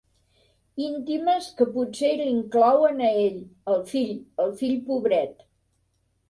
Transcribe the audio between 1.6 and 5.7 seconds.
potser l'inclouen a ell, el fill, el fill pobret.